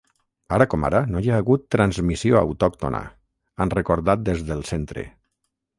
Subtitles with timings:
[0.55, 3.03] Ara com ara, no hi ha hagut transmissió autòctona,
[3.65, 5.07] han recordat des del centre.